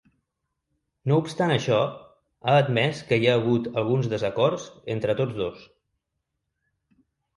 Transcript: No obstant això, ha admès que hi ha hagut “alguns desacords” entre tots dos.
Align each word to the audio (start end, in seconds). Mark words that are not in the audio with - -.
No 1.11 1.17
obstant 1.23 1.53
això, 1.55 1.81
ha 2.47 2.55
admès 2.61 3.03
que 3.11 3.19
hi 3.25 3.29
ha 3.29 3.35
hagut 3.41 3.69
“alguns 3.85 4.09
desacords” 4.15 4.67
entre 4.95 5.17
tots 5.21 5.41
dos. 5.43 5.69